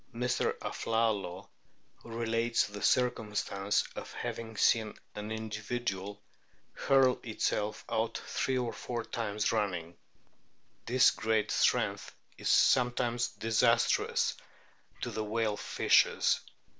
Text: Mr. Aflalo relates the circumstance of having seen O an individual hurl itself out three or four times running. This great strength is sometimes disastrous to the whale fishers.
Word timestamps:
Mr. 0.15 0.57
Aflalo 0.63 1.47
relates 2.03 2.65
the 2.65 2.81
circumstance 2.81 3.83
of 3.95 4.11
having 4.13 4.57
seen 4.57 4.95
O 5.15 5.19
an 5.19 5.31
individual 5.31 6.23
hurl 6.73 7.19
itself 7.21 7.85
out 7.87 8.17
three 8.17 8.57
or 8.57 8.73
four 8.73 9.03
times 9.05 9.51
running. 9.51 9.95
This 10.87 11.11
great 11.11 11.51
strength 11.51 12.15
is 12.35 12.49
sometimes 12.49 13.27
disastrous 13.27 14.35
to 15.01 15.11
the 15.11 15.23
whale 15.23 15.55
fishers. 15.55 16.39